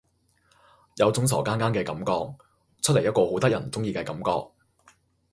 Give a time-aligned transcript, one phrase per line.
[0.95, 2.33] 有種傻更更嘅感覺，
[2.81, 4.49] 出嚟一個好得人中意嘅感覺